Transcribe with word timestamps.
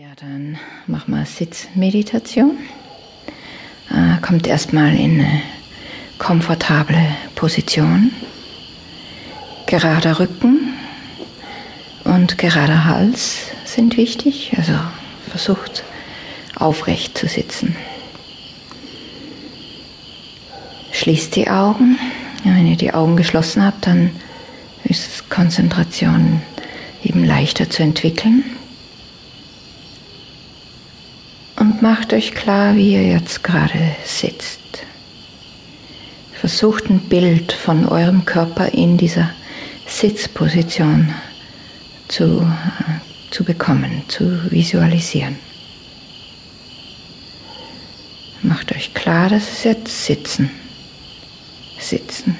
Ja, 0.00 0.06
dann 0.14 0.56
machen 0.86 1.12
wir 1.12 1.26
Sitzmeditation. 1.26 2.56
Äh, 3.90 4.20
kommt 4.22 4.46
erstmal 4.46 4.94
in 4.94 5.20
eine 5.20 5.42
komfortable 6.18 7.04
Position. 7.34 8.12
Gerader 9.66 10.20
Rücken 10.20 10.72
und 12.04 12.38
gerader 12.38 12.84
Hals 12.84 13.46
sind 13.64 13.96
wichtig. 13.96 14.52
Also 14.56 14.74
versucht 15.30 15.82
aufrecht 16.54 17.18
zu 17.18 17.26
sitzen. 17.26 17.74
Schließt 20.92 21.34
die 21.34 21.50
Augen. 21.50 21.98
Wenn 22.44 22.68
ihr 22.68 22.76
die 22.76 22.94
Augen 22.94 23.16
geschlossen 23.16 23.64
habt, 23.64 23.88
dann 23.88 24.10
ist 24.84 25.28
Konzentration 25.28 26.40
eben 27.02 27.24
leichter 27.24 27.68
zu 27.68 27.82
entwickeln. 27.82 28.44
Macht 31.80 32.12
euch 32.12 32.34
klar, 32.34 32.74
wie 32.74 32.94
ihr 32.94 33.06
jetzt 33.06 33.44
gerade 33.44 33.94
sitzt. 34.04 34.58
Versucht 36.32 36.90
ein 36.90 36.98
Bild 36.98 37.52
von 37.52 37.86
eurem 37.86 38.24
Körper 38.24 38.74
in 38.74 38.96
dieser 38.96 39.30
Sitzposition 39.86 41.14
zu, 42.08 42.40
äh, 42.40 43.30
zu 43.30 43.44
bekommen, 43.44 44.02
zu 44.08 44.50
visualisieren. 44.50 45.36
Macht 48.42 48.72
euch 48.72 48.92
klar, 48.94 49.28
dass 49.28 49.48
es 49.48 49.64
jetzt 49.64 50.04
Sitzen, 50.04 50.50
Sitzen. 51.78 52.36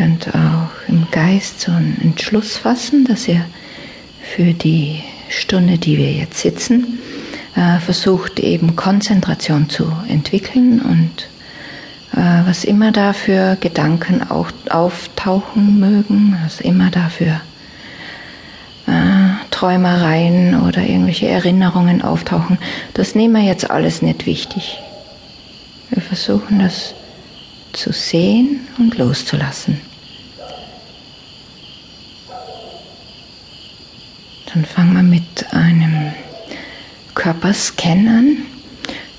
Könnt 0.00 0.28
auch 0.28 0.88
im 0.88 1.06
Geist 1.10 1.60
so 1.60 1.72
einen 1.72 2.00
Entschluss 2.00 2.56
fassen, 2.56 3.04
dass 3.04 3.28
ihr 3.28 3.44
für 4.22 4.54
die 4.54 5.02
Stunde, 5.28 5.76
die 5.76 5.98
wir 5.98 6.10
jetzt 6.10 6.38
sitzen, 6.38 6.98
äh, 7.54 7.78
versucht 7.80 8.40
eben 8.40 8.76
Konzentration 8.76 9.68
zu 9.68 9.92
entwickeln 10.08 10.80
und 10.80 11.28
äh, 12.18 12.48
was 12.48 12.64
immer 12.64 12.92
dafür 12.92 13.58
Gedanken 13.60 14.22
auch 14.30 14.50
auftauchen 14.70 15.78
mögen, 15.78 16.34
was 16.44 16.62
immer 16.62 16.90
dafür 16.90 17.42
äh, 18.86 19.50
Träumereien 19.50 20.62
oder 20.62 20.80
irgendwelche 20.80 21.28
Erinnerungen 21.28 22.00
auftauchen, 22.00 22.56
das 22.94 23.14
nehmen 23.14 23.34
wir 23.34 23.42
jetzt 23.42 23.70
alles 23.70 24.00
nicht 24.00 24.24
wichtig. 24.24 24.78
Wir 25.90 26.00
versuchen 26.00 26.58
das 26.58 26.94
zu 27.74 27.92
sehen 27.92 28.66
und 28.78 28.96
loszulassen. 28.96 29.89
Dann 34.52 34.64
fangen 34.64 34.94
wir 34.94 35.02
mit 35.02 35.52
einem 35.52 36.12
Körperscan 37.14 38.08
an. 38.08 38.36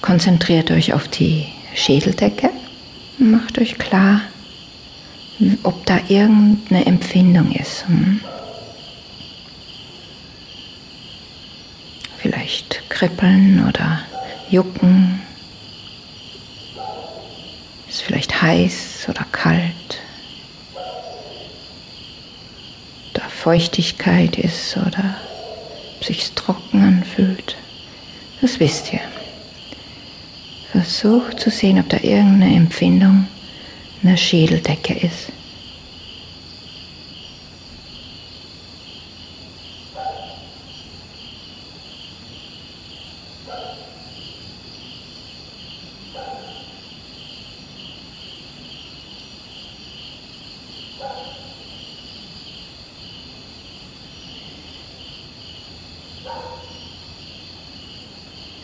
Konzentriert 0.02 0.72
euch 0.72 0.94
auf 0.94 1.08
die 1.08 1.48
Schädeldecke. 1.74 2.50
Macht 3.18 3.60
euch 3.60 3.78
klar, 3.78 4.22
ob 5.64 5.86
da 5.86 6.00
irgendeine 6.08 6.86
Empfindung 6.86 7.52
ist. 7.52 7.88
Hm? 7.88 8.20
Vielleicht 12.18 12.90
kribbeln 12.90 13.66
oder 13.68 14.02
jucken. 14.50 15.22
Ist 17.88 18.02
vielleicht 18.04 18.42
heiß 18.42 19.08
oder 19.10 19.26
kalt. 19.32 20.01
Feuchtigkeit 23.30 24.38
ist 24.38 24.78
oder 24.78 25.16
sich 26.02 26.32
trocken 26.34 26.84
anfühlt. 26.84 27.58
Das 28.42 28.60
wisst 28.60 28.92
ihr. 28.94 29.02
Versucht 30.72 31.40
zu 31.40 31.50
sehen, 31.50 31.80
ob 31.80 31.90
da 31.90 31.98
irgendeine 31.98 32.56
Empfindung 32.56 33.28
in 34.02 34.10
der 34.10 34.18
Schädeldecke 34.18 34.94
ist. 34.94 35.32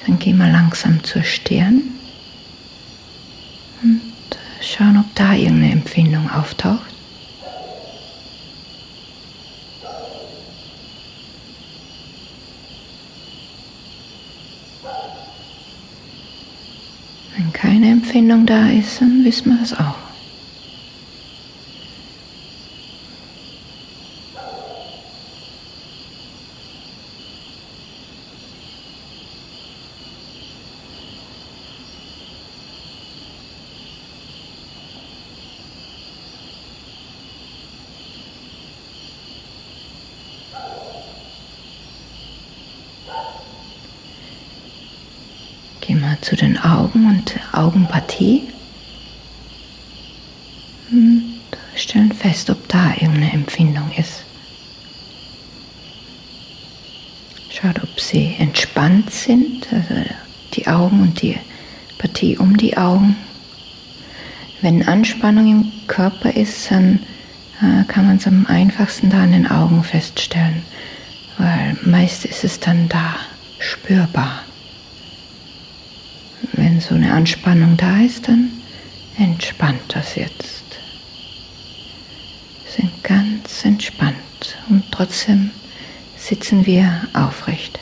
Dann 0.06 0.20
gehen 0.20 0.38
wir 0.38 0.48
langsam 0.48 1.04
zur 1.04 1.24
Stirn 1.24 1.82
und 3.84 4.02
schauen, 4.62 4.98
ob 4.98 5.16
da 5.16 5.34
irgendeine 5.34 5.74
Empfindung 5.74 6.30
auftaucht. 6.32 6.94
Wenn 17.36 17.54
keine 17.54 17.92
Empfindung 17.92 18.46
da 18.46 18.68
ist, 18.70 19.02
dann 19.02 19.24
wissen 19.26 19.52
wir 19.52 19.60
das 19.60 19.74
auch. 19.74 19.96
Gehen 45.80 46.02
wir 46.02 46.07
zu 46.22 46.36
den 46.36 46.58
Augen 46.58 47.08
und 47.08 47.36
Augenpartie. 47.52 48.44
Und 50.92 51.38
stellen 51.76 52.12
fest, 52.12 52.50
ob 52.50 52.68
da 52.68 52.92
irgendeine 52.92 53.34
Empfindung 53.34 53.92
ist. 53.98 54.24
Schaut, 57.50 57.82
ob 57.82 58.00
sie 58.00 58.36
entspannt 58.38 59.12
sind, 59.12 59.68
also 59.72 60.10
die 60.54 60.68
Augen 60.68 61.02
und 61.02 61.22
die 61.22 61.38
Partie 61.98 62.38
um 62.38 62.58
die 62.58 62.78
Augen. 62.78 63.16
Wenn 64.62 64.88
Anspannung 64.88 65.48
im 65.48 65.72
Körper 65.88 66.32
ist, 66.36 66.70
dann 66.72 67.00
äh, 67.62 67.84
kann 67.88 68.06
man 68.06 68.18
es 68.18 68.28
am 68.28 68.46
einfachsten 68.48 69.10
da 69.10 69.24
an 69.24 69.32
den 69.32 69.50
Augen 69.50 69.84
feststellen, 69.84 70.64
weil 71.38 71.78
meist 71.84 72.26
ist 72.26 72.44
es 72.44 72.60
dann 72.60 72.90
da 72.90 73.16
spürbar 73.60 74.44
so 76.82 76.96
eine 76.96 77.14
Anspannung 77.14 77.78
da 77.78 78.02
ist, 78.02 78.28
dann 78.28 78.52
entspannt 79.18 79.82
das 79.90 80.16
jetzt. 80.16 80.64
Wir 82.64 82.72
sind 82.84 83.04
ganz 83.04 83.66
entspannt 83.66 84.58
und 84.70 84.84
trotzdem 84.92 85.52
sitzen 86.16 86.66
wir 86.66 87.08
aufrecht. 87.14 87.80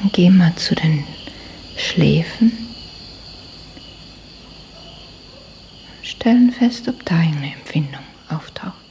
Dann 0.00 0.12
gehen 0.12 0.36
wir 0.36 0.54
zu 0.56 0.74
den 0.74 1.04
Schläfen. 1.76 2.52
Stellen 6.02 6.52
fest, 6.52 6.88
ob 6.88 7.04
da 7.04 7.16
eine 7.16 7.52
Empfindung 7.52 8.02
auftaucht. 8.28 8.87